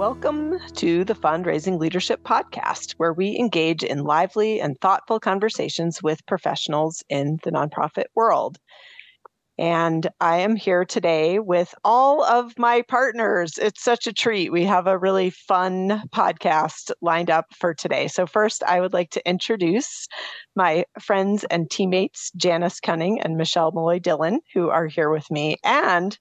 [0.00, 6.24] Welcome to the Fundraising Leadership Podcast, where we engage in lively and thoughtful conversations with
[6.24, 8.56] professionals in the nonprofit world.
[9.58, 13.58] And I am here today with all of my partners.
[13.58, 14.50] It's such a treat.
[14.50, 18.08] We have a really fun podcast lined up for today.
[18.08, 20.08] So, first, I would like to introduce
[20.56, 25.58] my friends and teammates, Janice Cunning and Michelle Malloy Dillon, who are here with me.
[25.62, 26.16] And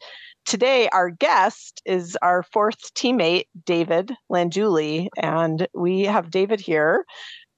[0.46, 5.08] today, our guest is our fourth teammate, David Langiulli.
[5.18, 7.06] And we have David here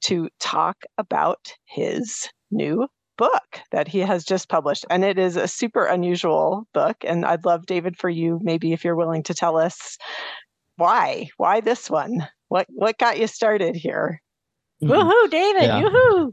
[0.02, 4.86] to talk about his new book that he has just published.
[4.90, 6.98] And it is a super unusual book.
[7.06, 9.98] And I'd love, David, for you, maybe if you're willing to tell us
[10.78, 11.30] why.
[11.38, 12.28] Why this one?
[12.48, 14.22] What what got you started here?
[14.84, 14.92] Mm-hmm.
[14.92, 15.64] Woohoo, David!
[15.64, 15.84] Yeah.
[15.84, 16.32] Woohoo!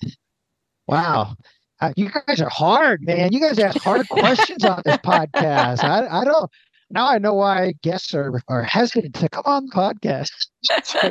[0.88, 1.34] wow.
[1.80, 3.32] Uh, you guys are hard, man.
[3.32, 5.84] You guys ask hard questions on this podcast.
[5.84, 6.50] I, I don't
[6.90, 10.30] now I know why guests are, are hesitant to come on the podcast.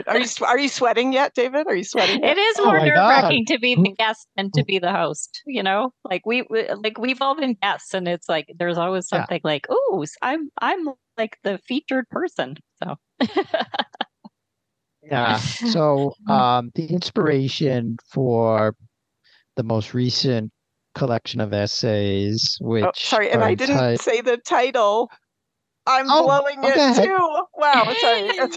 [0.08, 1.68] Are you are you sweating yet, David?
[1.68, 2.24] Are you sweating?
[2.24, 2.38] Yet?
[2.38, 5.42] It is more oh nerve wracking to be the guest than to be the host.
[5.46, 9.08] You know, like we, we like we've all been guests, and it's like there's always
[9.08, 9.50] something yeah.
[9.50, 10.88] like, oh, I'm I'm
[11.18, 12.56] like the featured person.
[12.84, 12.96] So.
[15.04, 15.38] yeah.
[15.38, 18.76] So um, the inspiration for
[19.56, 20.52] the most recent
[20.98, 25.10] collection of essays, oh, which oh, sorry, and I didn't say the title.
[25.86, 26.92] I'm oh, blowing okay.
[26.92, 27.46] it too.
[27.56, 28.50] Wow, sorry.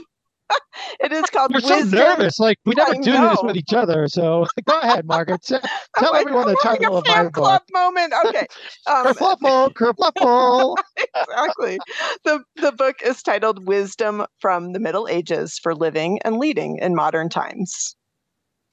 [1.00, 1.52] it is called.
[1.52, 1.90] We're Wisdom.
[1.90, 2.38] so nervous.
[2.38, 3.30] Like we never I do know.
[3.30, 4.08] this with each other.
[4.08, 5.42] So go ahead, Margaret.
[5.42, 5.60] Tell,
[5.98, 7.62] tell everyone the title of my club book.
[7.72, 8.12] moment.
[8.26, 8.46] Okay.
[8.86, 10.76] Um, kerfluffle, kerfluffle.
[10.96, 11.78] exactly.
[12.24, 16.94] The the book is titled "Wisdom from the Middle Ages for Living and Leading in
[16.94, 17.94] Modern Times."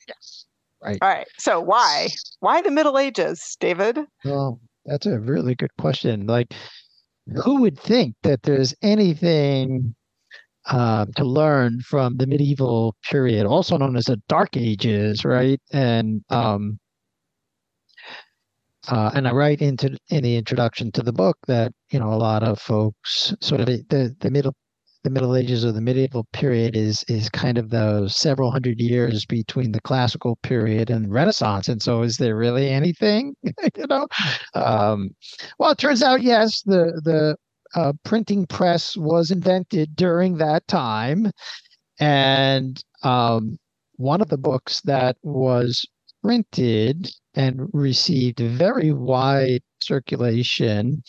[0.07, 0.46] Yes.
[0.83, 0.97] Right.
[1.01, 1.27] All right.
[1.37, 3.99] So why why the Middle Ages, David?
[4.23, 6.27] Well, that's a really good question.
[6.27, 6.53] Like
[7.43, 9.95] who would think that there's anything
[10.67, 15.61] uh, to learn from the medieval period, also known as the Dark Ages, right?
[15.71, 16.79] And um,
[18.87, 22.15] uh, and I write into in the introduction to the book that you know a
[22.15, 24.55] lot of folks sort of the the middle
[25.03, 29.25] the Middle Ages or the medieval period is is kind of those several hundred years
[29.25, 31.67] between the classical period and Renaissance.
[31.67, 33.35] And so, is there really anything?
[33.43, 34.07] you know,
[34.53, 35.11] um,
[35.59, 36.61] well, it turns out yes.
[36.63, 37.35] The the
[37.75, 41.31] uh, printing press was invented during that time,
[41.99, 43.57] and um,
[43.97, 45.85] one of the books that was
[46.23, 51.03] printed and received very wide circulation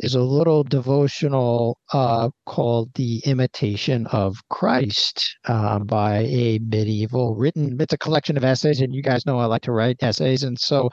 [0.00, 7.76] is a little devotional uh, called The Imitation of Christ uh, by a medieval written,
[7.80, 10.42] it's a collection of essays, and you guys know I like to write essays.
[10.42, 10.90] And so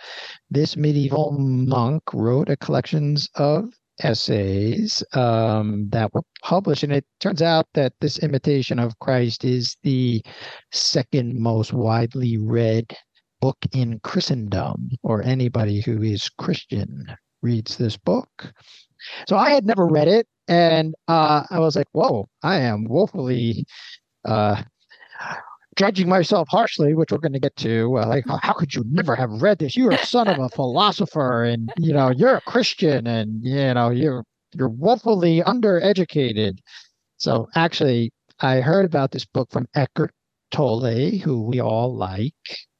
[0.49, 3.65] this medieval monk wrote a collections of
[4.01, 6.83] essays um, that were published.
[6.83, 10.23] And it turns out that this Imitation of Christ is the
[10.71, 12.95] second most widely read
[13.41, 17.05] book in Christendom, or anybody who is Christian
[17.41, 18.53] reads this book.
[19.27, 23.65] So I had never read it, and uh, I was like, "Whoa, I am woefully
[24.25, 24.63] uh,
[25.77, 27.97] judging myself harshly," which we're going to get to.
[27.99, 29.75] Uh, like, how could you never have read this?
[29.75, 33.89] You're a son of a philosopher, and you know you're a Christian, and you know
[33.89, 36.59] you're you're woefully undereducated.
[37.17, 40.11] So actually, I heard about this book from Eckhart
[40.51, 42.33] Tolle, who we all like.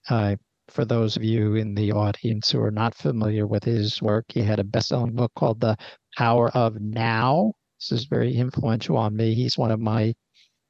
[0.10, 0.36] Uh,
[0.70, 4.42] for those of you in the audience who are not familiar with his work, he
[4.42, 5.78] had a best-selling book called The
[6.18, 7.54] Power of Now.
[7.80, 9.34] This is very influential on me.
[9.34, 10.14] He's one of my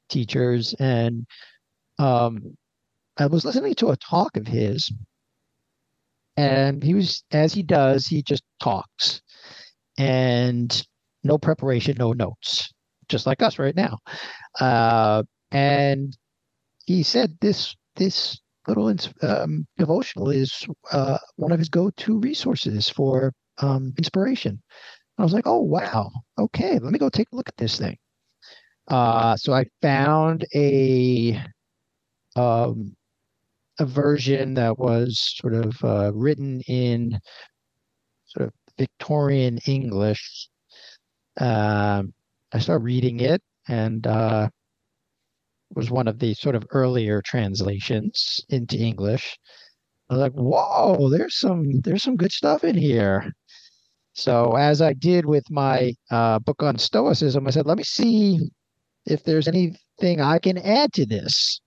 [0.08, 0.74] teachers.
[0.78, 1.26] And
[1.98, 2.56] um,
[3.18, 4.92] I was listening to a talk of his,
[6.36, 9.22] and he was, as he does, he just talks
[9.96, 10.84] and
[11.22, 12.72] no preparation, no notes,
[13.08, 13.98] just like us right now.
[14.60, 15.22] Uh,
[15.52, 16.16] and
[16.86, 23.32] he said this this little um, devotional is uh, one of his go-to resources for
[23.58, 24.60] um, inspiration.
[25.18, 26.10] I was like, oh, wow.
[26.38, 27.96] Okay, let me go take a look at this thing.
[28.88, 31.40] Uh, so I found a
[32.36, 32.96] um,
[33.78, 37.18] a version that was sort of uh, written in
[38.26, 40.48] sort of Victorian English.
[41.40, 42.12] Um,
[42.52, 44.48] I started reading it, and uh,
[45.74, 49.38] was one of the sort of earlier translations into English.
[50.10, 53.32] I was like, "Whoa, there's some there's some good stuff in here."
[54.14, 58.38] So, as I did with my uh, book on Stoicism, I said, let me see
[59.06, 61.60] if there's anything I can add to this.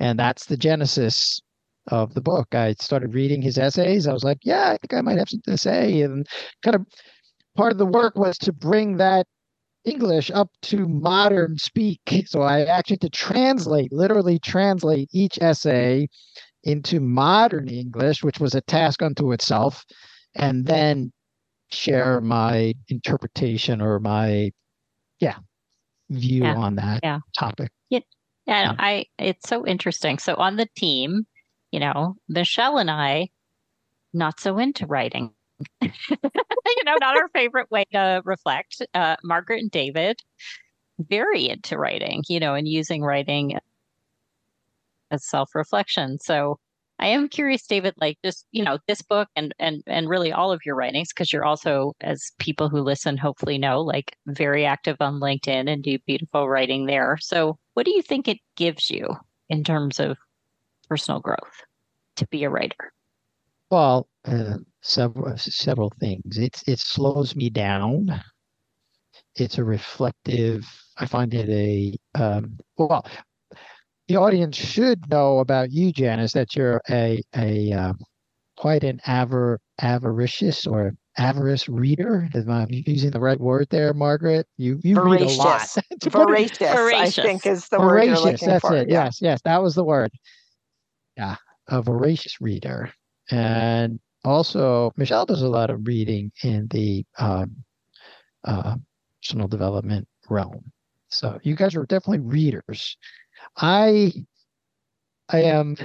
[0.00, 1.40] And that's the genesis
[1.88, 2.54] of the book.
[2.54, 4.06] I started reading his essays.
[4.06, 6.00] I was like, yeah, I think I might have something to say.
[6.00, 6.26] And
[6.64, 6.86] kind of
[7.56, 9.26] part of the work was to bring that
[9.84, 12.00] English up to modern speak.
[12.26, 16.08] So I actually had to translate, literally translate each essay
[16.64, 19.84] into modern English, which was a task unto itself,
[20.34, 21.12] and then
[21.72, 24.52] share my interpretation or my,
[25.20, 25.38] yeah,
[26.10, 26.54] view Yeah.
[26.54, 27.20] on that Yeah.
[27.36, 27.70] topic.
[27.90, 28.00] Yeah,
[28.46, 28.74] Yeah.
[28.78, 30.18] I it's so interesting.
[30.18, 31.26] So on the team,
[31.70, 33.28] you know, Michelle and I
[34.12, 35.32] not so into writing.
[35.80, 38.82] you know, not our favorite way to reflect.
[38.94, 40.18] Uh, Margaret and David
[40.98, 43.58] very into writing, you know, and using writing
[45.10, 46.18] as self-reflection.
[46.20, 46.58] So
[47.02, 50.52] I am curious, David, like just, you know, this book and and and really all
[50.52, 54.96] of your writings, because you're also, as people who listen hopefully know, like very active
[55.00, 57.18] on LinkedIn and do beautiful writing there.
[57.20, 59.08] So what do you think it gives you
[59.48, 60.16] in terms of
[60.88, 61.64] personal growth
[62.18, 62.92] to be a writer?
[63.68, 66.38] Well, uh, several several things.
[66.38, 68.22] It's it slows me down.
[69.34, 70.64] It's a reflective.
[70.98, 73.04] I find it a um, well.
[74.08, 77.92] The audience should know about you, Janice, that you're a a uh,
[78.56, 82.28] quite an avar avaricious or avarice reader.
[82.34, 84.46] Am I using the right word there, Margaret?
[84.56, 85.68] You you read a lot.
[85.70, 85.78] Voracious.
[86.04, 88.24] It- Voracious, I think, is the word you're voracious.
[88.24, 88.76] looking That's for.
[88.76, 88.88] it.
[88.88, 89.04] Yeah.
[89.04, 90.10] Yes, yes, that was the word.
[91.16, 91.36] Yeah,
[91.68, 92.92] a voracious reader,
[93.30, 97.54] and also Michelle does a lot of reading in the um,
[98.44, 98.76] uh,
[99.22, 100.72] personal development realm.
[101.08, 102.96] So you guys are definitely readers.
[103.56, 104.12] I
[105.28, 105.76] I am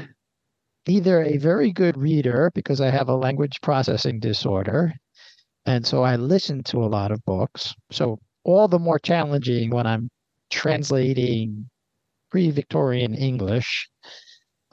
[0.88, 4.94] either a very good reader because I have a language processing disorder,
[5.66, 7.74] and so I listen to a lot of books.
[7.92, 10.10] So all the more challenging when I'm
[10.50, 11.70] translating
[12.30, 13.90] pre-Victorian English.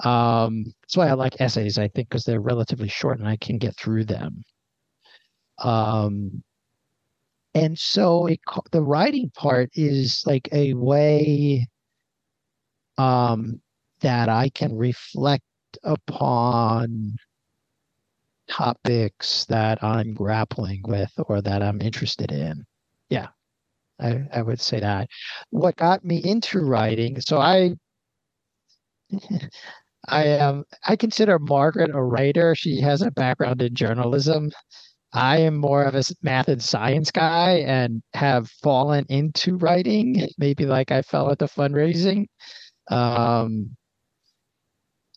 [0.02, 3.58] Um, that's why I like essays, I think, because they're relatively short and I can
[3.58, 4.42] get through them.
[5.58, 6.42] Um,
[7.54, 8.40] and so it,
[8.72, 11.68] the writing part is like a way
[12.98, 13.60] um,
[14.00, 15.42] that I can reflect
[15.82, 17.16] upon
[18.48, 22.64] topics that I'm grappling with or that I'm interested in.
[23.08, 23.28] Yeah,
[24.00, 25.08] I, I would say that.
[25.50, 27.74] What got me into writing, so I
[30.08, 32.54] I am I consider Margaret a writer.
[32.54, 34.50] She has a background in journalism.
[35.12, 40.66] I am more of a math and science guy and have fallen into writing, maybe
[40.66, 42.26] like I fell into fundraising.
[42.88, 43.76] Um,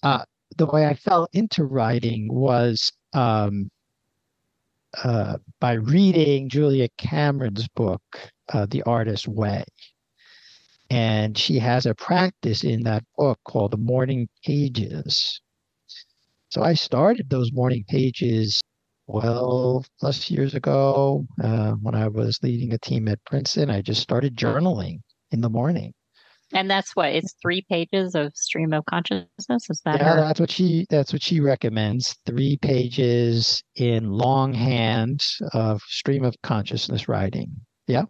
[0.03, 0.23] uh,
[0.57, 3.69] the way I fell into writing was um,
[5.03, 8.01] uh, by reading Julia Cameron's book,
[8.53, 9.63] uh, The Artist's Way.
[10.89, 15.41] And she has a practice in that book called the morning pages.
[16.49, 18.61] So I started those morning pages
[19.11, 23.69] 12 plus years ago uh, when I was leading a team at Princeton.
[23.69, 25.93] I just started journaling in the morning.
[26.53, 29.69] And that's what it's three pages of stream of consciousness.
[29.69, 30.15] Is that Yeah, her?
[30.15, 32.15] that's what she that's what she recommends.
[32.25, 35.21] Three pages in longhand
[35.53, 37.51] of stream of consciousness writing.
[37.87, 38.03] Yeah.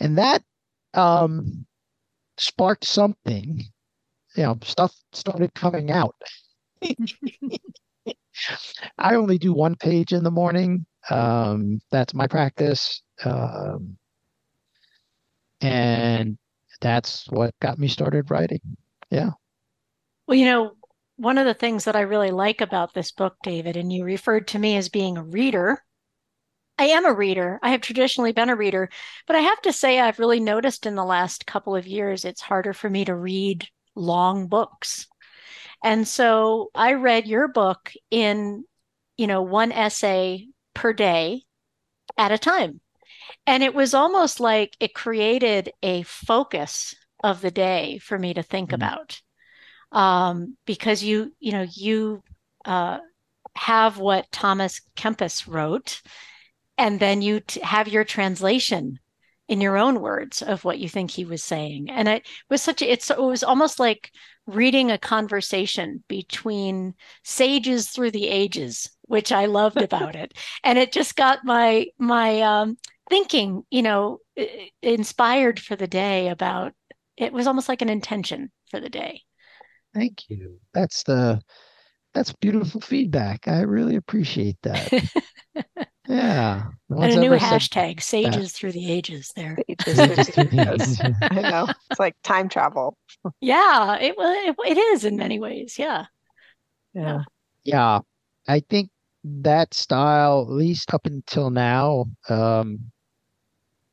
[0.00, 0.42] And that
[0.94, 1.66] um
[2.38, 3.62] sparked something.
[4.36, 6.14] You know, stuff started coming out.
[8.98, 10.86] I only do one page in the morning.
[11.10, 13.02] Um, that's my practice.
[13.24, 13.96] Um,
[15.60, 16.38] and
[16.80, 18.60] that's what got me started writing.
[19.10, 19.30] Yeah.
[20.26, 20.72] Well, you know,
[21.16, 24.48] one of the things that I really like about this book, David, and you referred
[24.48, 25.82] to me as being a reader.
[26.78, 27.58] I am a reader.
[27.62, 28.88] I have traditionally been a reader,
[29.26, 32.40] but I have to say, I've really noticed in the last couple of years, it's
[32.40, 35.06] harder for me to read long books.
[35.84, 38.64] And so I read your book in,
[39.18, 41.42] you know, one essay per day
[42.16, 42.80] at a time.
[43.46, 48.42] And it was almost like it created a focus of the day for me to
[48.42, 48.74] think Mhm.
[48.74, 49.20] about.
[49.92, 52.22] Um, because you, you know, you
[52.64, 52.98] uh,
[53.56, 56.02] have what Thomas Kempis wrote,
[56.78, 58.98] and then you t- have your translation
[59.48, 61.90] in your own words of what you think he was saying.
[61.90, 64.12] And it was such a, it's, it was almost like
[64.46, 66.94] reading a conversation between
[67.24, 70.34] sages through the ages, which I loved about it.
[70.62, 72.78] And it just got my, my, um,
[73.10, 74.18] thinking, you know,
[74.82, 76.72] inspired for the day about
[77.16, 79.22] it was almost like an intention for the day.
[79.92, 80.58] Thank you.
[80.72, 81.42] That's the
[82.14, 83.46] that's beautiful feedback.
[83.46, 85.10] I really appreciate that.
[86.08, 86.64] Yeah.
[86.88, 89.56] No And a new hashtag, sages through the ages there.
[89.68, 91.00] Pages Pages through through the ages.
[91.22, 91.68] I know.
[91.90, 92.96] It's like time travel.
[93.40, 95.78] Yeah, it well, it, it is in many ways.
[95.78, 96.06] Yeah.
[96.94, 97.22] Yeah.
[97.64, 98.00] Yeah.
[98.48, 98.90] I think
[99.22, 102.90] that style, at least up until now, um,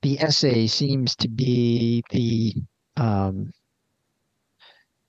[0.08, 2.54] the essay seems to be the
[2.96, 3.52] um,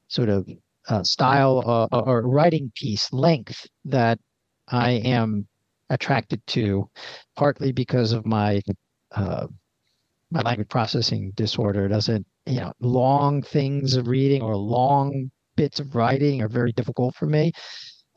[0.08, 0.48] sort of
[0.88, 1.62] uh, style
[1.92, 4.18] uh, or writing piece length that
[4.66, 5.46] I am
[5.88, 6.90] attracted to,
[7.36, 8.60] partly because of my
[9.14, 9.46] uh,
[10.32, 11.86] my language processing disorder.
[11.86, 17.14] Doesn't you know long things of reading or long bits of writing are very difficult
[17.14, 17.52] for me.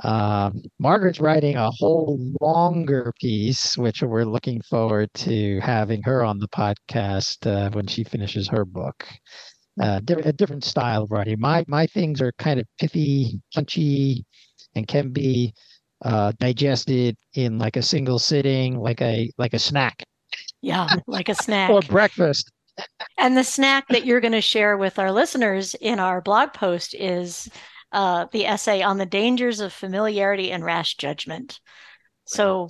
[0.03, 6.39] Uh, Margaret's writing a whole longer piece, which we're looking forward to having her on
[6.39, 9.07] the podcast uh, when she finishes her book.
[9.81, 11.39] Uh, di- a different style of writing.
[11.39, 14.25] My my things are kind of pithy, punchy,
[14.75, 15.53] and can be
[16.03, 20.03] uh, digested in like a single sitting, like a like a snack.
[20.61, 22.51] Yeah, like a snack or breakfast.
[23.17, 26.95] And the snack that you're going to share with our listeners in our blog post
[26.95, 27.49] is
[27.91, 31.59] uh, the essay on the dangers of familiarity and rash judgment.
[32.25, 32.69] So,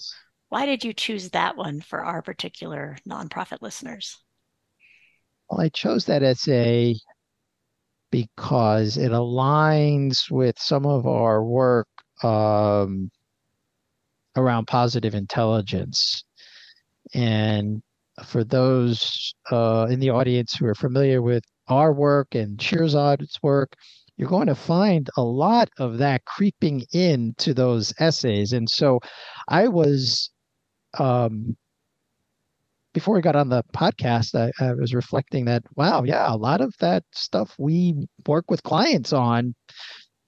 [0.50, 4.18] why did you choose that one for our particular nonprofit listeners?
[5.50, 6.96] Well, I chose that essay
[8.12, 11.88] because it aligns with some of our work
[12.24, 13.10] um,
[14.36, 16.24] around positive intelligence.
[17.14, 17.82] And
[18.26, 23.74] for those uh, in the audience who are familiar with our work and Shirzad's work,
[24.22, 28.54] you're going to find a lot of that creeping into those essays.
[28.54, 29.00] And so
[29.48, 30.30] I was,
[31.00, 31.58] um,
[32.94, 36.62] before we got on the podcast, I, I was reflecting that, wow, yeah, a lot
[36.62, 37.96] of that stuff we
[38.28, 39.56] work with clients on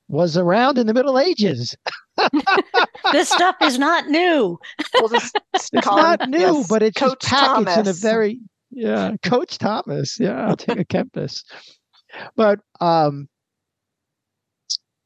[0.08, 1.76] was around in the Middle Ages.
[3.12, 4.58] this stuff is not new.
[4.96, 7.78] We'll just it's not new, yes, but it's Coach just packaged Thomas.
[7.78, 8.40] in a very
[8.72, 10.20] yeah, Coach Thomas.
[10.20, 11.44] Yeah, I'll take a Kempis.
[12.36, 13.28] But um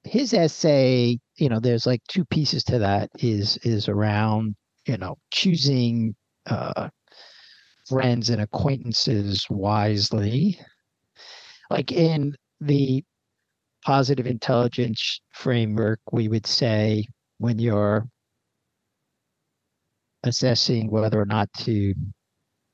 [0.07, 4.55] his essay, you know, there's like two pieces to that is is around,
[4.87, 6.89] you know, choosing uh
[7.87, 10.59] friends and acquaintances wisely.
[11.69, 13.03] Like in the
[13.85, 17.05] positive intelligence framework, we would say
[17.37, 18.07] when you're
[20.23, 21.93] assessing whether or not to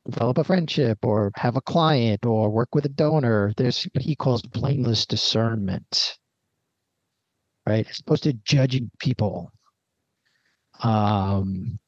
[0.09, 4.15] develop a friendship or have a client or work with a donor, there's what he
[4.15, 6.17] calls blameless discernment.
[7.67, 7.88] Right?
[7.89, 9.51] As opposed to judging people.
[10.82, 11.79] Um,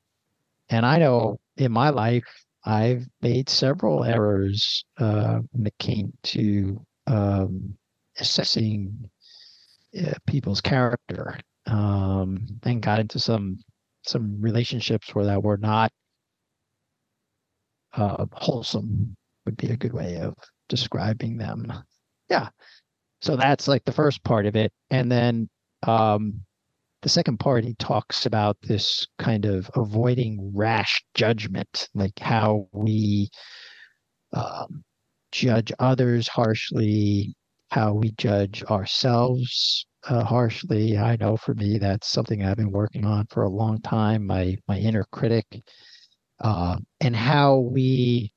[0.69, 2.23] and I know in my life,
[2.65, 7.75] I've made several errors uh, when it came to um,
[8.19, 9.09] assessing
[9.99, 13.57] uh, people's character um, and got into some
[14.03, 15.91] some relationships where that were not
[17.93, 19.15] uh, wholesome
[19.45, 20.35] would be a good way of
[20.69, 21.71] describing them.
[22.29, 22.49] Yeah.
[23.21, 24.71] So that's like the first part of it.
[24.89, 25.49] And then
[25.87, 26.41] um,
[27.01, 33.29] the second part, he talks about this kind of avoiding rash judgment, like how we
[34.33, 34.83] um,
[35.31, 37.35] judge others harshly,
[37.71, 40.97] how we judge ourselves uh, harshly.
[40.97, 44.25] I know for me, that's something I've been working on for a long time.
[44.25, 45.45] My my inner critic,
[46.39, 48.31] uh, and how we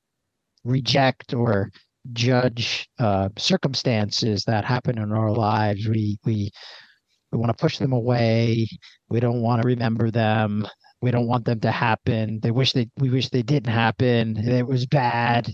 [0.63, 1.71] reject or
[2.13, 5.87] judge uh, circumstances that happen in our lives.
[5.87, 6.51] We we
[7.31, 8.67] we want to push them away.
[9.09, 10.67] We don't want to remember them.
[11.01, 12.39] We don't want them to happen.
[12.41, 14.37] They wish they we wish they didn't happen.
[14.37, 15.49] It was bad.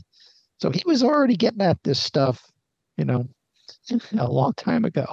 [0.59, 2.41] So he was already getting at this stuff,
[2.97, 3.27] you know,
[4.17, 5.05] a long time ago.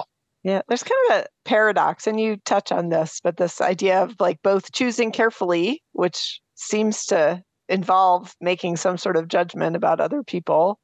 [0.43, 4.15] Yeah, there's kind of a paradox, and you touch on this, but this idea of
[4.19, 10.21] like both choosing carefully, which seems to involve making some sort of judgment about other
[10.23, 10.79] people,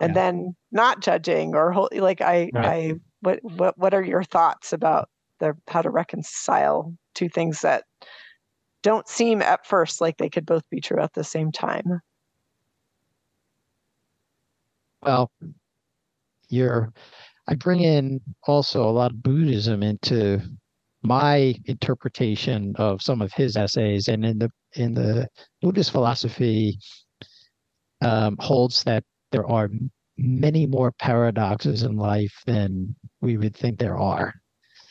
[0.00, 0.22] and Yeah.
[0.22, 2.64] then not judging or like I, Right.
[2.64, 2.94] I,
[3.26, 5.08] what, what, what are your thoughts about
[5.40, 7.82] the how to reconcile two things that
[8.82, 12.00] don't seem at first like they could both be true at the same time?
[15.02, 15.30] Well,
[16.48, 16.92] you're
[17.48, 20.40] I bring in also a lot of Buddhism into
[21.02, 25.28] my interpretation of some of his essays, and in the in the
[25.62, 26.78] Buddhist philosophy
[28.02, 29.02] um, holds that
[29.32, 29.68] there are
[30.18, 34.34] many more paradoxes in life than we would think there are.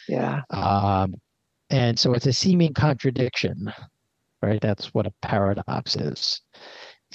[0.07, 1.15] Yeah, Um,
[1.69, 3.71] and so it's a seeming contradiction,
[4.41, 4.61] right?
[4.61, 6.41] That's what a paradox is.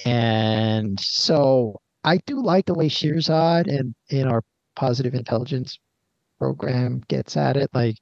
[0.04, 4.42] And so I do like the way Shirzad and in our
[4.76, 5.78] positive intelligence
[6.38, 7.96] program gets at it, like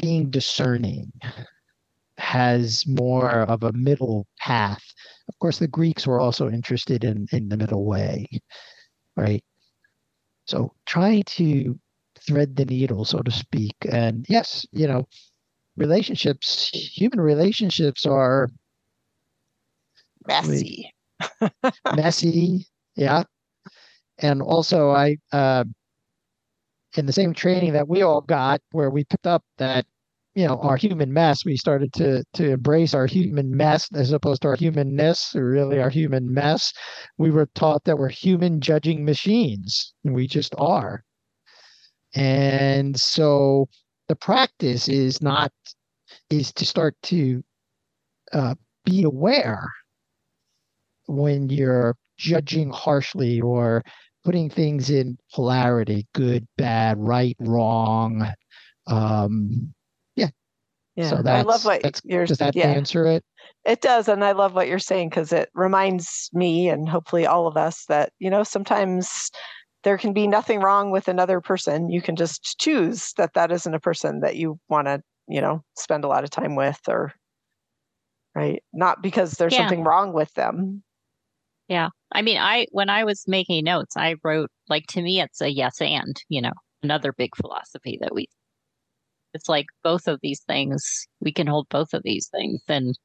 [0.00, 1.12] being discerning
[2.18, 4.82] has more of a middle path.
[5.28, 8.26] Of course, the Greeks were also interested in in the middle way,
[9.16, 9.44] right?
[10.46, 11.78] So trying to
[12.26, 13.76] thread the needle, so to speak.
[13.90, 15.06] And yes, you know,
[15.76, 18.48] relationships, human relationships are
[20.26, 20.92] messy.
[21.96, 22.66] messy.
[22.96, 23.24] Yeah.
[24.18, 25.64] And also, I, uh,
[26.96, 29.86] in the same training that we all got, where we picked up that,
[30.34, 34.42] you know, our human mess, we started to to embrace our human mess as opposed
[34.42, 36.72] to our humanness, or really our human mess.
[37.18, 41.04] We were taught that we're human judging machines, and we just are.
[42.14, 43.68] And so
[44.08, 45.52] the practice is not
[46.30, 47.42] is to start to
[48.32, 49.68] uh, be aware
[51.06, 53.82] when you're judging harshly or
[54.24, 58.30] putting things in polarity good bad right wrong
[58.86, 59.72] um
[60.96, 62.24] yeah Yeah, so I love what that's you're.
[62.26, 63.24] does that yeah, answer it
[63.64, 67.46] it does, and I love what you're saying because it reminds me and hopefully all
[67.46, 69.30] of us that you know sometimes
[69.84, 71.90] there can be nothing wrong with another person.
[71.90, 75.62] You can just choose that that isn't a person that you want to you know
[75.76, 77.12] spend a lot of time with or
[78.34, 79.58] right not because there's Yeah.
[79.58, 80.82] something wrong with them
[81.68, 81.88] Yeah.
[82.12, 85.48] I mean, I when I was making notes, I wrote like to me it's a
[85.50, 88.26] yes and, you know, another big philosophy that we
[89.34, 92.60] it's like both of these things, we can hold both of these things.
[92.68, 92.96] And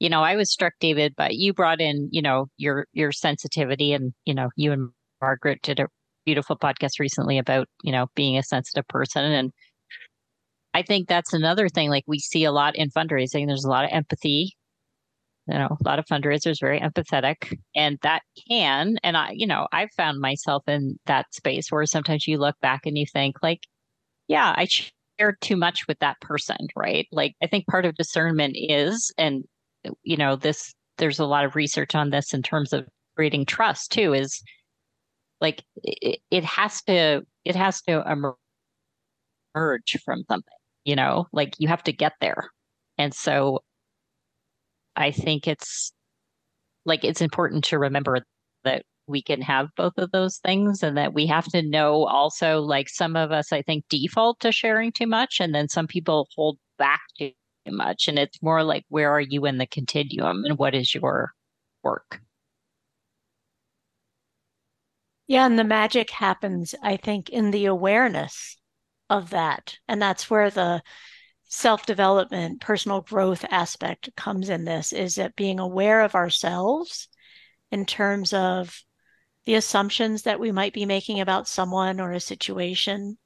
[0.00, 3.92] you know, I was struck, David, but you brought in, you know, your your sensitivity
[3.92, 4.90] and, you know, you and
[5.20, 5.88] Margaret did a
[6.26, 9.24] beautiful podcast recently about, you know, being a sensitive person.
[9.24, 9.52] And
[10.74, 11.90] I think that's another thing.
[11.90, 13.46] Like we see a lot in fundraising.
[13.46, 14.56] There's a lot of empathy
[15.46, 19.66] you know a lot of fundraisers very empathetic and that can and i you know
[19.72, 23.60] i've found myself in that space where sometimes you look back and you think like
[24.28, 24.66] yeah i
[25.18, 27.06] shared too much with that person right?
[27.12, 29.44] Like i think part of discernment is and
[30.02, 33.92] you know this there's a lot of research on this in terms of creating trust
[33.92, 34.42] too is
[35.40, 38.36] like it, it has to it has to emerge
[40.04, 40.54] from something
[40.84, 41.26] you know?
[41.32, 42.50] Like you have to get there.
[42.98, 43.62] And so
[44.96, 45.92] I think it's
[46.84, 48.18] like it's important to remember
[48.64, 52.60] that we can have both of those things and that we have to know also
[52.60, 56.28] like some of us I think default to sharing too much and then some people
[56.34, 57.32] hold back too
[57.68, 61.32] much and it's more like where are you in the continuum and what is your
[61.82, 62.20] work
[65.26, 68.56] Yeah, and the magic happens, I think, in the awareness
[69.08, 69.78] of that.
[69.88, 70.82] And that's where the
[71.44, 77.08] self-development, personal growth aspect comes in this, is that being aware of ourselves
[77.70, 78.82] in terms of
[79.46, 83.18] the assumptions that we might be making about someone or a situation,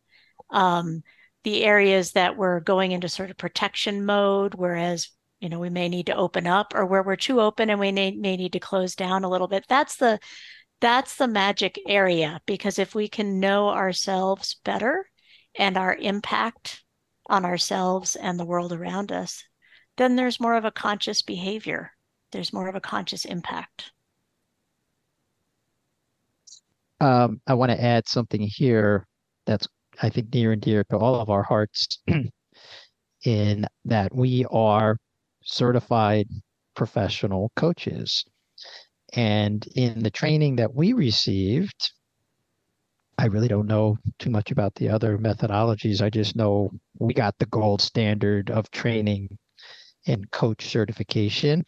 [0.50, 1.02] um,
[1.44, 5.88] the areas that we're going into sort of protection mode, whereas you know we may
[5.88, 8.60] need to open up, or where we're too open and we may, may need to
[8.60, 9.64] close down a little bit.
[9.68, 10.18] That's the
[10.80, 15.10] that's the magic area because if we can know ourselves better
[15.56, 16.84] and our impact
[17.28, 19.44] on ourselves and the world around us,
[19.96, 21.92] then there's more of a conscious behavior.
[22.30, 23.92] There's more of a conscious impact.
[27.00, 29.06] Um i want to add something here
[29.46, 29.68] that's
[30.02, 32.00] i think near and dear to all of our hearts
[33.24, 34.98] in that we are
[35.44, 36.28] certified
[36.74, 38.24] professional coaches
[39.14, 41.92] And in the training that we received,
[43.18, 46.00] I really don't know too much about the other methodologies.
[46.02, 49.36] I just know we got the gold standard of training
[50.06, 51.64] and coach certification.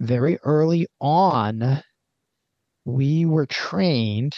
[0.00, 1.82] Very early on,
[2.88, 4.32] we were trained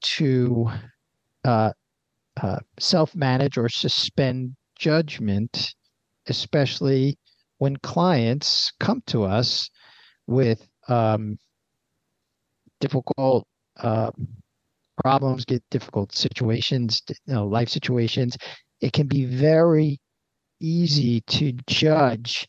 [0.00, 0.68] to
[1.44, 1.70] uh,
[2.42, 5.72] uh, self manage or suspend judgment,
[6.26, 7.16] especially
[7.58, 9.70] when clients come to us
[10.26, 11.38] with um,
[12.80, 13.46] difficult
[13.78, 14.10] uh,
[15.00, 18.36] problems, get difficult situations, you know, life situations.
[18.80, 20.00] It can be very
[20.58, 22.48] easy to judge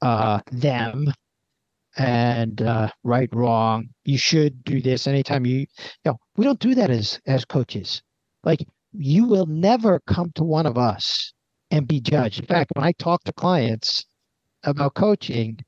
[0.00, 1.12] uh, them
[1.96, 3.88] and uh, right, wrong.
[4.04, 5.60] You should do this anytime you.
[5.60, 5.66] You
[6.06, 8.02] know, we don't do that as as coaches.
[8.44, 11.32] Like you will never come to one of us
[11.70, 12.40] and be judged.
[12.40, 14.04] In fact, when I talk to clients
[14.64, 15.58] about coaching,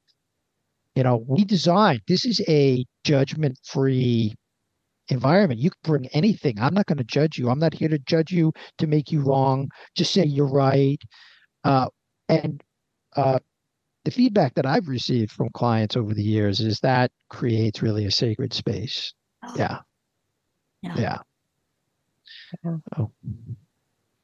[0.95, 4.35] you know, we design this is a judgment free
[5.09, 5.61] environment.
[5.61, 6.59] You can bring anything.
[6.61, 7.49] I'm not going to judge you.
[7.51, 9.69] I'm not here to judge you to make you wrong.
[9.97, 11.01] Just say you're right.
[11.65, 11.89] Uh,
[12.29, 12.63] and
[13.17, 13.39] uh,
[14.05, 18.11] the feedback that I've received from clients over the years is that creates really a
[18.11, 19.12] sacred space.
[19.57, 19.79] Yeah.
[20.83, 20.95] Yeah.
[20.97, 21.19] Yeah.
[22.64, 22.77] Yeah.
[22.99, 23.11] Oh.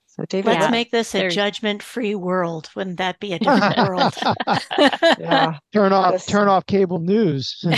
[0.06, 0.70] So, David, Let's Yeah.
[0.70, 2.68] make this a judgment-free world.
[2.76, 4.12] Wouldn't that be a different world?
[5.18, 6.26] yeah, turn off Yes.
[6.26, 7.56] turn off cable news.
[7.64, 7.74] well,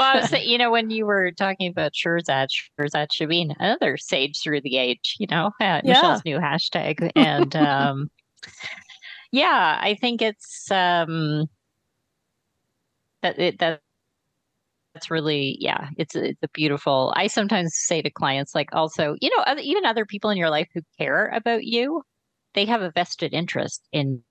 [0.00, 2.48] I was saying, you know, when you were talking about Shirzad,
[2.80, 5.92] Shirzad Chamine, another sage through the age, you know, uh, Yeah.
[5.92, 7.10] Michelle's new hashtag.
[7.14, 8.10] And um,
[9.36, 11.46] yeah, I think it's um,
[13.22, 13.80] that it, that
[14.94, 19.28] that's really yeah it's it's a beautiful i sometimes say to clients like also you
[19.28, 22.02] know other, even other people in your life who care about you
[22.54, 24.22] they have a vested interest in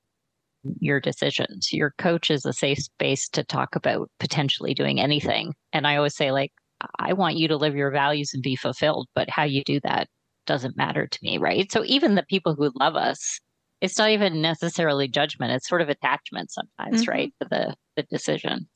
[0.80, 1.72] your decisions.
[1.72, 5.54] Your coach is a safe space to talk about potentially doing anything.
[5.74, 6.52] And i always say like
[7.00, 10.08] i want you to live your values and be fulfilled but how you do that
[10.46, 11.72] doesn't matter to me right?
[11.72, 13.40] So even the people who love us
[13.86, 17.12] it's not even necessarily judgment it's sort of attachment sometimes mm-hmm.
[17.12, 18.68] right to the the decision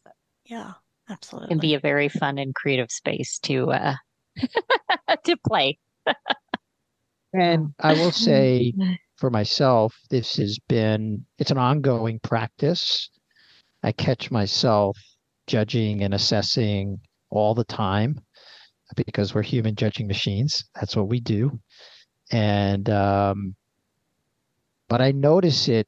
[0.46, 0.74] yeah
[1.10, 1.50] Absolutely.
[1.50, 3.96] Can be a very fun and creative space to uh
[5.24, 5.80] to play.
[7.34, 8.74] and I will say
[9.18, 13.10] for myself, this has been it's an ongoing practice.
[13.82, 14.98] I catch myself
[15.48, 17.00] judging and assessing
[17.32, 18.20] all the time
[18.96, 20.64] because we're human judging machines.
[20.76, 21.60] That's what we do.
[22.32, 23.56] And um
[24.90, 25.88] but I notice it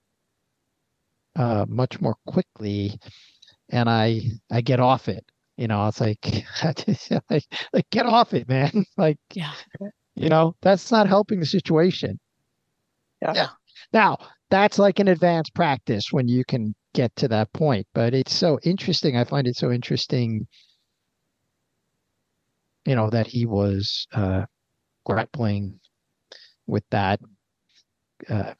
[1.36, 3.00] uh, much more quickly
[3.70, 5.26] and I I get off it.
[5.58, 6.46] You know, it's like
[7.30, 8.86] like, like get off it, man.
[8.98, 9.54] like yeah.
[10.16, 12.20] You know, that's not helping the situation.
[13.22, 13.34] Yeah.
[13.34, 13.48] yeah.
[13.94, 14.18] Now,
[14.50, 18.60] that's like an advanced practice when you can get to that point, but it's so
[18.64, 19.18] interesting.
[19.18, 20.48] I find it so interesting
[22.86, 24.46] you know that he was uh
[25.06, 25.80] grappling
[26.68, 27.20] with that
[28.30, 28.54] uh,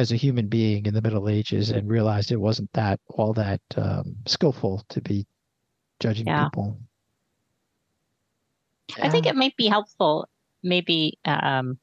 [0.00, 3.60] as a human being in the Middle Ages and realized it wasn't that all that
[3.76, 5.26] um, skillful to be
[6.00, 6.44] judging yeah.
[6.44, 6.78] people.
[8.96, 9.06] Yeah.
[9.06, 10.26] I think it might be helpful,
[10.62, 11.78] maybe um,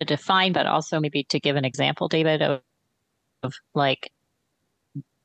[0.00, 2.62] to define, but also maybe to give an example, David, of,
[3.44, 4.10] of like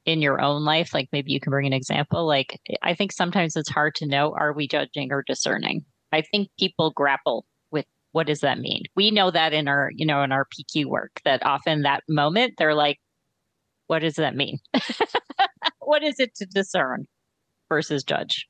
[0.05, 0.93] in your own life.
[0.93, 2.27] Like maybe you can bring an example.
[2.27, 5.85] Like I think sometimes it's hard to know: are we judging or discerning?
[6.13, 7.45] I think people grapple
[8.11, 8.83] what does that mean?
[8.95, 12.55] We know that in our, you know, in our PQ work that often that moment
[12.57, 12.99] they're like,
[13.87, 14.59] what does that mean?
[15.79, 17.07] what is it to discern
[17.69, 18.47] versus judge?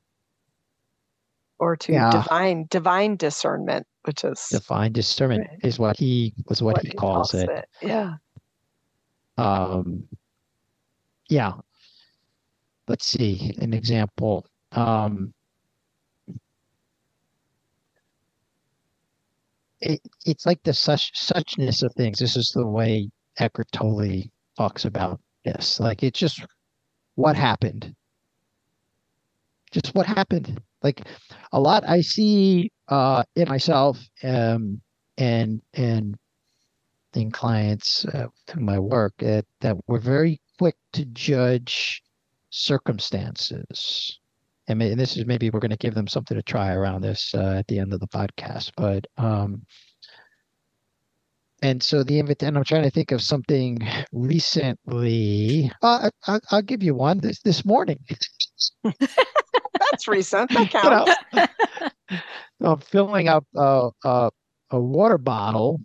[1.60, 2.10] Or to yeah.
[2.10, 5.58] divine divine discernment, which is divine discernment right.
[5.64, 7.48] is what he was what, what he, he, calls, calls it.
[7.50, 7.68] it.
[7.82, 8.14] Yeah.
[9.36, 10.04] Um
[11.28, 11.54] yeah.
[12.86, 14.46] Let's see an example.
[14.70, 15.34] Um
[19.80, 22.18] it, it's like the such suchness of things.
[22.18, 24.24] This is the way Eckhart Tolle
[24.56, 25.80] talks about this.
[25.80, 26.44] Like it's just
[27.14, 27.94] what happened.
[29.72, 30.60] Just what happened.
[30.82, 31.02] Like
[31.52, 34.80] a lot I see uh, in myself um,
[35.16, 36.16] and and
[37.14, 42.02] in clients uh, through my work that, that we're very quick to judge
[42.50, 44.18] circumstances
[44.68, 47.34] and, and this is maybe we're going to give them something to try around this
[47.34, 48.70] uh, at the end of the podcast.
[48.76, 49.62] But um,
[51.62, 53.80] and so the invitation, I'm trying to think of something
[54.12, 55.72] recently.
[55.82, 57.98] Uh, I, will give you one this this morning.
[58.84, 60.50] That's recent.
[60.52, 61.12] That counts.
[61.32, 61.46] You
[62.60, 64.30] know, I'm filling up a, a,
[64.70, 65.80] a water bottle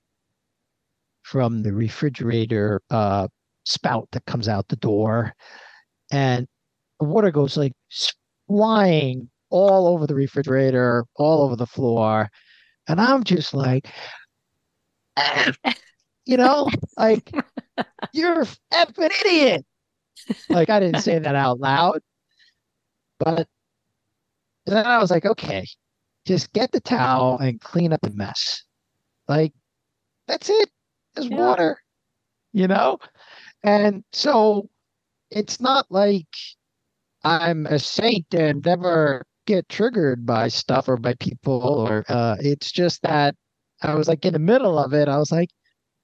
[1.23, 3.27] from the refrigerator uh,
[3.65, 5.33] spout that comes out the door,
[6.11, 6.45] and
[6.99, 7.73] the water goes like
[8.53, 12.29] flying all over the refrigerator, all over the floor.
[12.87, 13.87] And I'm just like,
[16.25, 17.31] you know, like,
[18.13, 19.65] you're an effing idiot.
[20.49, 21.99] Like, I didn't say that out loud,
[23.17, 23.47] but
[24.67, 25.65] then I was like, okay,
[26.27, 28.63] just get the towel and clean up the mess.
[29.27, 29.51] Like,
[30.27, 30.69] that's it.
[31.15, 31.37] There's yeah.
[31.37, 31.79] water,
[32.53, 32.99] you know?
[33.63, 34.69] And so
[35.31, 36.27] it's not like
[37.23, 42.71] I'm a saint and never get triggered by stuff or by people or uh, it's
[42.71, 43.35] just that
[43.81, 45.07] I was like in the middle of it.
[45.09, 45.49] I was like,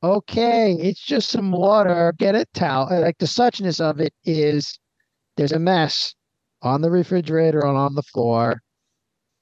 [0.03, 2.13] okay, it's just some water.
[2.17, 2.89] Get a towel.
[2.89, 4.79] Like the suchness of it is
[5.38, 6.13] there's a mess
[6.62, 8.62] on the refrigerator and on the floor.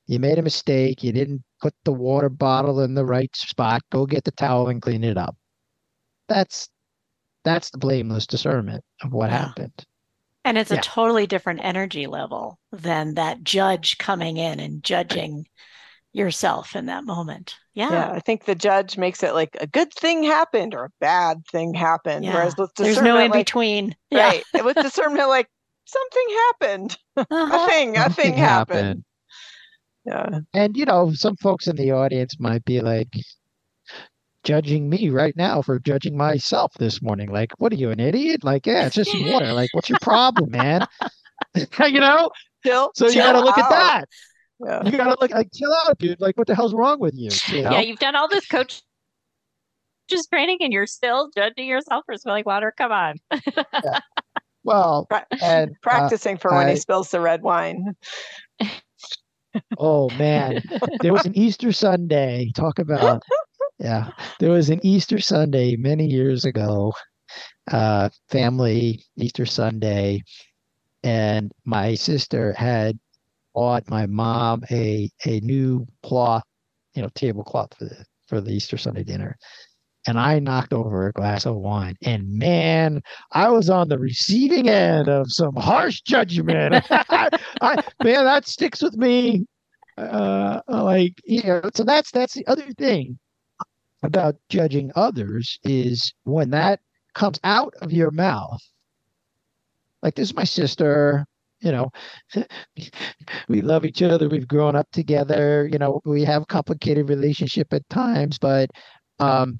[0.05, 1.03] You made a mistake.
[1.03, 3.81] You didn't put the water bottle in the right spot.
[3.91, 5.35] Go get the towel and clean it up.
[6.29, 6.69] That's
[7.43, 9.47] that's the blameless discernment of what yeah.
[9.47, 9.85] happened.
[10.47, 10.77] And it's yeah.
[10.77, 15.45] a totally different energy level than that judge coming in and judging
[16.13, 17.55] yourself in that moment.
[17.73, 17.91] Yeah.
[17.91, 18.12] Yeah.
[18.12, 21.73] I think the judge makes it like a good thing happened or a bad thing
[21.73, 22.25] happened.
[22.25, 22.33] Yeah.
[22.33, 23.95] Whereas with there's no in like, between.
[24.12, 24.43] Right.
[24.53, 24.62] Yeah.
[24.62, 25.47] with discernment, like
[25.86, 26.97] something happened.
[27.17, 27.65] Uh-huh.
[27.65, 28.77] a thing, a thing happened.
[28.77, 29.03] happened.
[30.05, 30.39] Yeah.
[30.53, 33.10] And you know, some folks in the audience might be like,
[34.47, 37.29] judging me right now for judging myself this morning.
[37.29, 38.45] Like, what are you, an idiot?
[38.45, 39.51] Like, yeah, it's just water.
[39.51, 40.88] Like, what's your problem, man?
[41.55, 42.31] you know?
[42.65, 44.05] Chill, so you got to look at that.
[44.65, 44.86] Yeah.
[44.86, 46.21] You got to look like, chill out, dude.
[46.21, 47.29] Like, what the hell's wrong with you?
[47.49, 47.71] you know?
[47.71, 48.81] Yeah, you've done all this coach
[50.10, 52.73] just training and you're still judging yourself for smelling water.
[52.77, 53.15] Come on.
[53.31, 53.99] yeah.
[54.63, 55.07] Well,
[55.41, 57.95] and uh, practicing for when I- he spills the red wine.
[59.77, 60.62] oh man,
[60.99, 62.51] there was an Easter Sunday.
[62.53, 63.23] Talk about
[63.79, 64.09] yeah,
[64.39, 66.93] there was an Easter Sunday many years ago.
[67.71, 70.23] Uh, family Easter Sunday,
[71.03, 72.97] and my sister had
[73.53, 76.43] bought my mom a a new cloth,
[76.95, 79.37] you know, tablecloth for the for the Easter Sunday dinner.
[80.07, 83.01] And I knocked over a glass of wine, and man,
[83.33, 86.83] I was on the receiving end of some harsh judgment.
[86.89, 89.45] I, man, that sticks with me.
[89.97, 93.19] Uh, like you know, so that's that's the other thing
[94.03, 96.79] about judging others is when that
[97.13, 98.62] comes out of your mouth.
[100.03, 101.25] Like this is my sister,
[101.62, 101.89] you know,
[103.49, 104.29] we love each other.
[104.29, 105.67] We've grown up together.
[105.71, 108.69] You know, we have complicated relationship at times, but
[109.19, 109.60] um,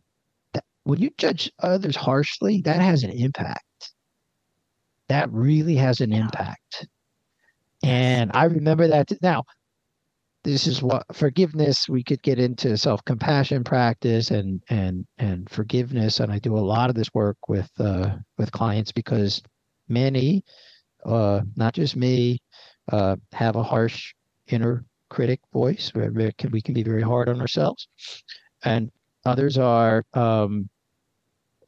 [0.54, 3.64] that, when you judge others harshly, that has an impact.
[5.10, 6.88] That really has an impact.
[7.84, 9.44] And I remember that t- now.
[10.48, 11.90] This is what forgiveness.
[11.90, 16.90] We could get into self-compassion practice and and and forgiveness, and I do a lot
[16.90, 19.42] of this work with uh, with clients because
[19.90, 20.46] many,
[21.06, 22.40] uh, not just me,
[22.90, 24.14] uh, have a harsh
[24.48, 27.90] inner critic voice where we can, we can be very hard on ourselves
[28.64, 28.90] and
[29.26, 30.70] others are um,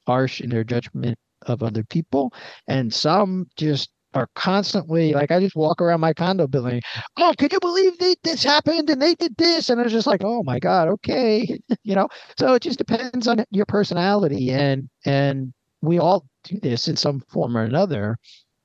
[0.07, 2.31] harsh in their judgment of other people
[2.69, 6.81] and some just are constantly like i just walk around my condo building
[7.17, 10.21] oh can you believe they, this happened and they did this and it's just like
[10.23, 15.53] oh my god okay you know so it just depends on your personality and and
[15.81, 18.17] we all do this in some form or another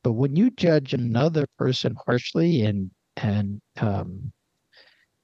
[0.02, 4.32] but when you judge another person harshly and and um,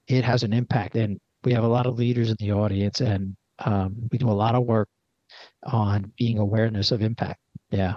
[0.07, 3.37] it has an impact and we have a lot of leaders in the audience and
[3.65, 4.89] um, we do a lot of work
[5.65, 7.95] on being awareness of impact yeah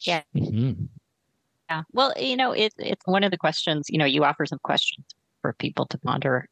[0.00, 0.22] Yeah.
[0.34, 0.88] Mhm.
[1.70, 1.82] Yeah.
[1.92, 5.04] Well, you know, it, it's one of the questions, you know, you offer some questions
[5.40, 6.48] for people to ponder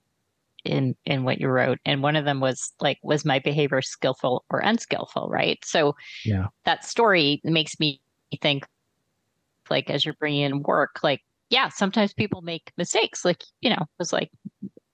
[0.64, 1.78] in in what you wrote.
[1.84, 5.28] And one of them was like, was my behavior skillful or unskillful?
[5.28, 5.58] Right.
[5.64, 6.46] So Yeah.
[6.64, 8.00] that story makes me
[8.40, 8.64] think
[9.70, 13.24] like as you're bringing in work, like, yeah, sometimes people make mistakes.
[13.24, 14.30] Like, you know, it was like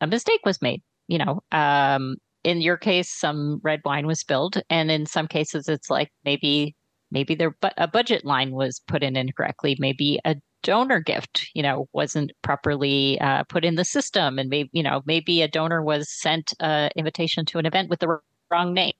[0.00, 1.42] a mistake was made, you know.
[1.52, 4.60] Um, in your case, some red wine was spilled.
[4.70, 6.74] And in some cases it's like maybe
[7.14, 9.76] maybe their bu- a budget line was put in incorrectly.
[9.78, 14.38] Maybe a donor gift you know wasn't properly uh, put in the system.
[14.38, 18.00] And maybe you know maybe a donor was sent an invitation to an event with
[18.00, 18.92] the wrong name.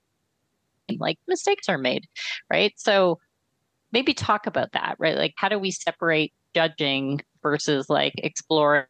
[0.98, 2.06] Like mistakes are made
[2.50, 2.72] right?
[2.76, 3.18] So
[3.92, 5.16] maybe talk about that right?
[5.16, 8.88] Like how do we separate judging versus like explore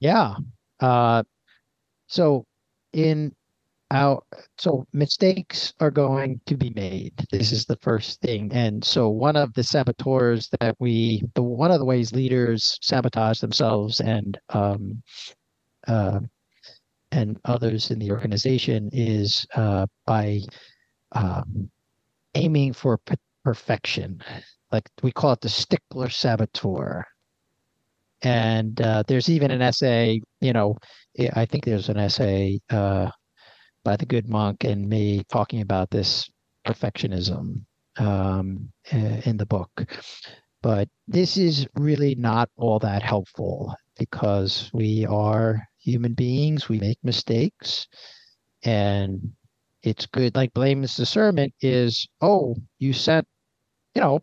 [0.00, 0.34] Yeah.
[0.80, 1.22] Uh,
[2.06, 2.44] so
[2.92, 3.34] in
[3.90, 4.22] our
[4.58, 7.12] so mistakes are going to be made.
[7.30, 8.50] This is the first thing.
[8.52, 13.40] And so one of the saboteurs that we the one of the ways leaders sabotage
[13.40, 15.02] themselves and um
[15.86, 16.20] uh
[17.12, 20.40] and others in the organization is uh by
[21.12, 21.70] um
[22.34, 24.20] aiming for p- perfection.
[24.72, 27.04] Like we call it the stickler saboteur.
[28.22, 30.76] And uh, there's even an essay, you know,
[31.34, 33.10] I think there's an essay uh,
[33.86, 36.28] by the good monk and me talking about this
[36.66, 37.64] perfectionism
[37.98, 39.70] um, in the book.
[40.60, 46.98] But this is really not all that helpful because we are human beings, we make
[47.04, 47.86] mistakes,
[48.64, 49.20] and
[49.84, 50.34] it's good.
[50.34, 53.28] Like blameless discernment is, oh, you sent,
[53.94, 54.20] you know,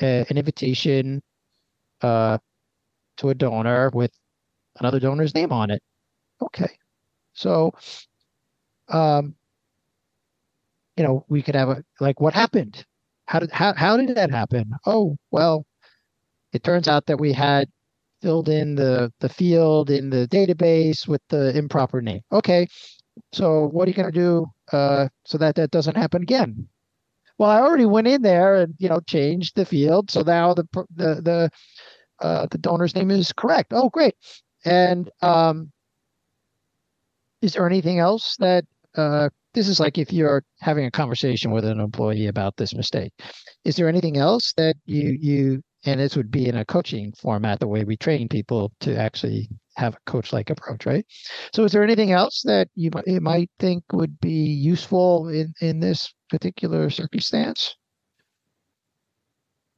[0.00, 1.20] a, an invitation
[2.02, 2.38] uh,
[3.16, 4.12] to a donor with
[4.78, 5.82] another donor's name on it.
[6.40, 6.70] Okay.
[7.32, 7.72] So,
[8.88, 9.34] um,
[10.96, 12.84] you know, we could have a like what happened?
[13.26, 14.72] How did how how did that happen?
[14.86, 15.66] Oh, well,
[16.52, 17.68] it turns out that we had
[18.22, 22.22] filled in the the field in the database with the improper name.
[22.32, 22.66] Okay.
[23.32, 26.68] So what are you going to do uh, so that that doesn't happen again?
[27.38, 30.66] Well, I already went in there and you know changed the field, so now the
[30.94, 31.50] the the
[32.20, 33.72] uh, the donor's name is correct.
[33.74, 34.14] Oh, great.
[34.64, 35.71] And um,
[37.42, 38.64] is there anything else that
[38.96, 43.12] uh, this is like if you're having a conversation with an employee about this mistake?
[43.64, 47.58] Is there anything else that you you and this would be in a coaching format,
[47.58, 51.04] the way we train people to actually have a coach-like approach, right?
[51.54, 55.52] So, is there anything else that you might, you might think would be useful in
[55.60, 57.74] in this particular circumstance?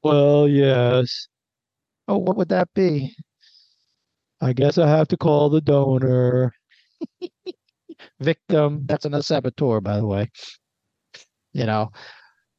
[0.03, 1.29] Well, yes.
[2.07, 3.17] Oh, what would that be?
[4.41, 6.53] I guess I have to call the donor.
[8.21, 8.83] Victim.
[8.87, 10.31] That's another saboteur, by the way.
[11.53, 11.91] You know.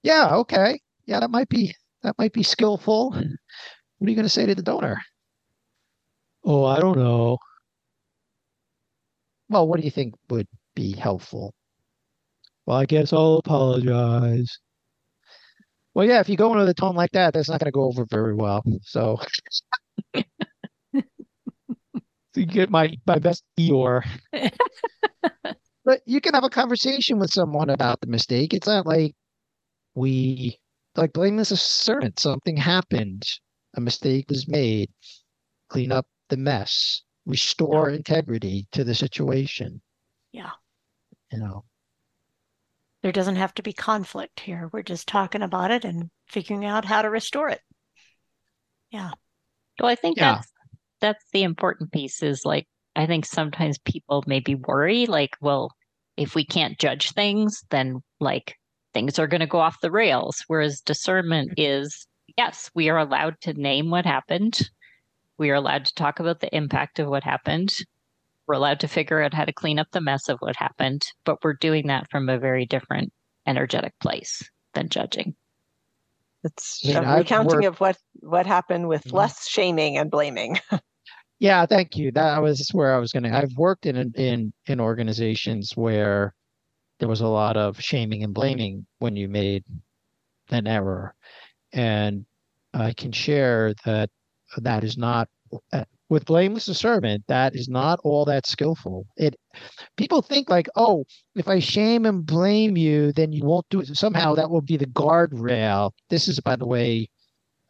[0.04, 0.80] Yeah, okay.
[1.06, 3.12] yeah, that might be that might be skillful.
[3.12, 5.00] What are you going to say to the donor?
[6.44, 7.38] Oh, I don't know.
[9.50, 11.54] Well, what do you think would be helpful?
[12.66, 14.60] Well, I guess I'll apologize.
[15.94, 17.86] Well, yeah, if you go into the tone like that, that's not going to go
[17.86, 18.64] over very well.
[18.84, 19.18] So,
[22.36, 24.04] you get my my best Eeyore.
[25.86, 28.54] but you can have a conversation with someone about the mistake.
[28.54, 29.16] It's not like
[29.94, 30.60] we
[30.96, 32.20] like blame this a servant.
[32.20, 33.24] Something happened.
[33.76, 34.90] A mistake was made.
[35.70, 37.02] Clean up the mess.
[37.26, 39.82] Restore integrity to the situation.
[40.32, 40.52] Yeah.
[41.32, 41.66] You know.
[43.02, 44.70] There doesn't have to be conflict here.
[44.72, 47.62] We're just talking about it and figuring out how to restore it.
[48.90, 49.12] Yeah.
[49.80, 50.36] Well, I think Yeah.
[50.36, 50.52] that's
[51.00, 55.72] that's the important piece is like I think sometimes people maybe worry like, well,
[56.16, 58.56] if we can't judge things, then like
[58.94, 60.44] things are going to go off the rails.
[60.48, 61.84] Whereas discernment mm-hmm.
[61.86, 64.70] is yes, we are allowed to name what happened.
[65.38, 67.74] We are allowed to talk about the impact of what happened.
[68.48, 71.44] We're allowed to figure out how to clean up the mess of what happened, but
[71.44, 73.12] we're doing that from a very different
[73.48, 75.36] energetic place than judging.
[76.46, 79.14] It's I mean, a recounting worked- of what what happened with Mhm.
[79.14, 80.60] less shaming and blaming.
[81.40, 82.14] Yeah, thank you.
[82.14, 83.36] That was where I was going to.
[83.36, 86.34] I've worked in in in organizations where
[87.00, 89.66] there was a lot of shaming and blaming when you made
[90.50, 91.14] an error,
[91.74, 92.26] and
[92.74, 94.10] I can share that
[94.60, 95.28] that is not
[96.10, 97.24] with blameless servant.
[97.28, 99.08] That is not all that skillful.
[99.18, 99.36] It
[99.98, 103.88] people think like, oh, if I shame and blame you, then you won't do it.
[103.96, 105.92] Somehow that will be the guardrail.
[106.10, 107.10] This is, by the way,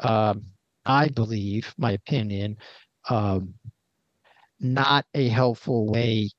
[0.02, 0.44] um,
[0.86, 2.58] I believe, my opinion,
[3.10, 3.54] um,
[4.60, 6.30] not a helpful way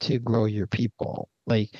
[0.00, 1.28] to grow your people.
[1.46, 1.70] Like,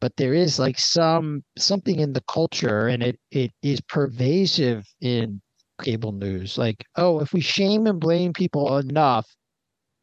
[0.00, 5.40] but there is like some something in the culture, and it it is pervasive in
[5.82, 6.58] cable news.
[6.58, 9.26] Like, oh, if we shame and blame people enough,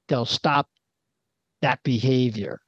[0.07, 0.67] they'll stop
[1.61, 2.59] that behavior.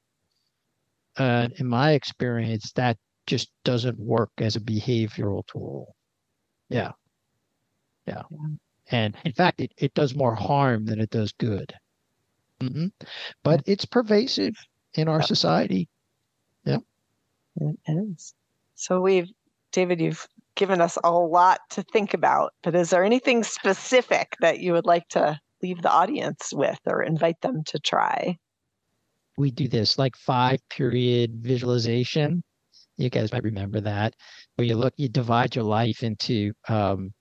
[1.17, 5.95] Uh, in my experience, that just doesn't work as a behavioral tool.
[6.69, 6.91] Yeah.
[8.07, 8.23] Yeah.
[8.91, 11.73] And in fact, it, it does more harm than it does good.
[12.61, 12.87] hmm
[13.43, 14.55] But it's pervasive
[14.95, 15.89] in our society.
[16.65, 16.79] Yeah.
[17.57, 18.33] It is.
[18.75, 19.29] So we've,
[19.71, 20.27] David, you've
[20.59, 24.85] given us a lot to think about, but is there anything specific that you would
[24.85, 28.37] like to leave the audience with or invite them to try?
[29.37, 32.43] We do this like five period visualization.
[32.97, 34.13] You guys might remember that.
[34.57, 37.11] Where you look, you divide your life into um,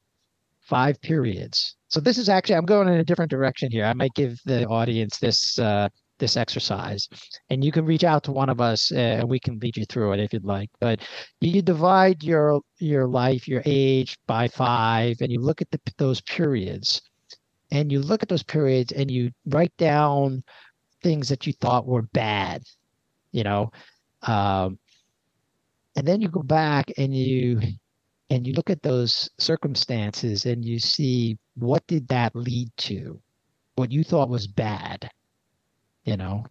[0.62, 1.76] five periods.
[1.86, 3.84] So this is actually, I'm going in a different direction here.
[3.84, 7.08] I might give the audience this uh, this exercise,
[7.50, 9.84] and you can reach out to one of us, uh, and we can lead you
[9.84, 10.70] through it if you'd like.
[10.80, 11.00] But
[11.40, 16.20] you divide your your life, your age by five, and you look at the, those
[16.22, 17.02] periods,
[17.70, 20.42] and you look at those periods, and you write down
[21.02, 22.62] things that you thought were bad,
[23.32, 23.70] you know,
[24.22, 24.78] um,
[25.96, 27.60] and then you go back and you
[28.30, 33.20] and you look at those circumstances and you see what did that lead to?
[33.76, 35.10] What you thought was bad
[36.08, 36.44] you know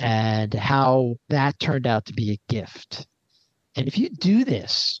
[0.00, 3.06] and how that turned out to be a gift
[3.76, 5.00] and if you do this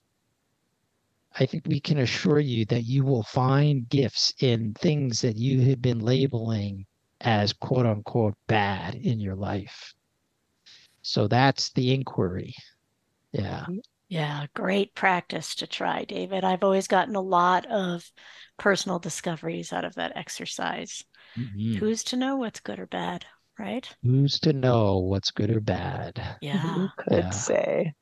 [1.38, 5.60] i think we can assure you that you will find gifts in things that you
[5.68, 6.86] have been labeling
[7.20, 9.94] as quote unquote bad in your life
[11.02, 12.54] so that's the inquiry
[13.32, 13.66] yeah
[14.08, 16.44] Yeah, great practice to try, David.
[16.44, 18.10] I've always gotten a lot of
[18.56, 21.04] personal discoveries out of that exercise.
[21.36, 21.78] Mhm.
[21.78, 23.26] Who's to know what's good or bad,
[23.58, 23.88] right?
[24.02, 26.38] Who's to know what's good or bad?
[26.40, 26.58] Yeah.
[26.60, 27.30] Who could Yeah.
[27.32, 27.94] say?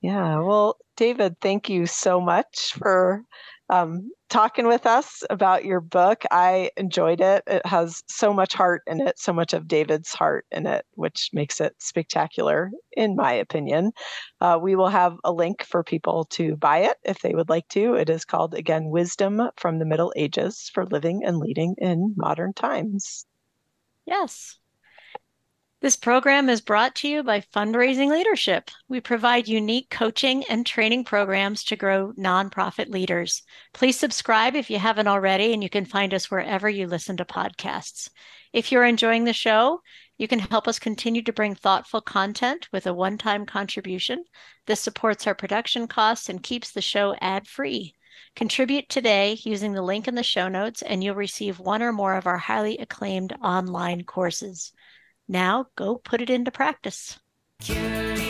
[0.00, 0.40] Yeah.
[0.40, 3.22] Well, David, thank you so much for
[3.68, 6.22] um, talking with us about your book.
[6.30, 7.42] I enjoyed it.
[7.46, 11.30] It has so much heart in it, so much of David's heart in it, which
[11.32, 13.92] makes it spectacular, in my opinion.
[14.40, 17.66] Uh, we will have a link for people to buy it if they would like
[17.68, 17.94] to.
[17.94, 22.52] It is called, again, Wisdom from the Middle Ages for Living and Leading in Modern
[22.52, 23.26] Times.
[24.06, 24.58] Yes.
[25.82, 28.70] This program is brought to you by Fundraising Leadership.
[28.88, 33.42] We provide unique coaching and training programs to grow nonprofit leaders.
[33.74, 37.26] Please subscribe if you haven't already, and you can find us wherever you listen to
[37.26, 38.08] podcasts.
[38.54, 39.82] If you're enjoying the show,
[40.16, 44.24] you can help us continue to bring thoughtful content with a one time contribution.
[44.64, 47.94] This supports our production costs and keeps the show ad free.
[48.34, 52.14] Contribute today using the link in the show notes, and you'll receive one or more
[52.14, 54.72] of our highly acclaimed online courses.
[55.28, 57.18] Now go put it into practice.
[57.60, 58.25] Cure